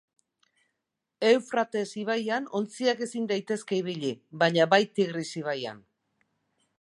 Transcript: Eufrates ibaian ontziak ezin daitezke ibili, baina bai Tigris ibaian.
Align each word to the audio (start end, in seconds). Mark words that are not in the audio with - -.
Eufrates 1.31 1.83
ibaian 2.03 2.47
ontziak 2.61 3.05
ezin 3.07 3.29
daitezke 3.33 3.79
ibili, 3.83 4.11
baina 4.45 4.67
bai 4.75 4.83
Tigris 4.99 5.29
ibaian. 5.43 5.85